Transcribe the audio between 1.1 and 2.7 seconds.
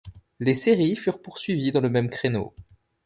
poursuivies dans le même créneau.